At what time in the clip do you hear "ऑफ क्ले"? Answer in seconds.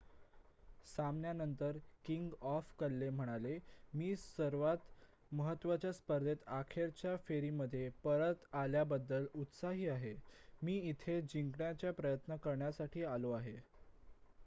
2.43-3.09